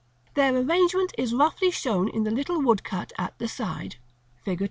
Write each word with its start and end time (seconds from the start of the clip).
Their 0.33 0.55
arrangement 0.57 1.13
is 1.15 1.31
roughly 1.35 1.69
shown 1.69 2.09
in 2.09 2.23
the 2.23 2.31
little 2.31 2.59
woodcut 2.59 3.13
at 3.19 3.37
the 3.37 3.47
side 3.47 3.97
(Fig. 4.43 4.59